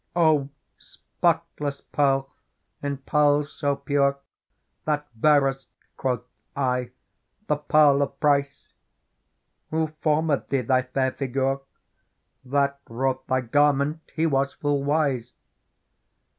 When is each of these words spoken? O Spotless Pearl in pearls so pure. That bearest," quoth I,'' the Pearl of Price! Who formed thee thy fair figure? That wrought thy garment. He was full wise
O 0.15 0.49
Spotless 0.79 1.81
Pearl 1.81 2.31
in 2.81 2.97
pearls 2.97 3.53
so 3.53 3.75
pure. 3.75 4.17
That 4.85 5.05
bearest," 5.13 5.67
quoth 5.95 6.23
I,'' 6.55 6.89
the 7.47 7.57
Pearl 7.57 8.01
of 8.01 8.19
Price! 8.19 8.69
Who 9.69 9.89
formed 10.01 10.43
thee 10.49 10.61
thy 10.61 10.81
fair 10.81 11.11
figure? 11.11 11.59
That 12.43 12.79
wrought 12.89 13.27
thy 13.27 13.41
garment. 13.41 13.99
He 14.15 14.25
was 14.25 14.53
full 14.53 14.83
wise 14.83 15.33